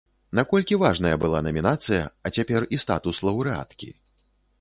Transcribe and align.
Наколькі 0.37 0.77
важная 0.83 1.11
была 1.23 1.41
намінацыя, 1.47 2.07
а 2.29 2.31
цяпер 2.39 2.65
і 2.79 2.79
статус 2.85 3.21
лаўрэаткі? 3.29 3.91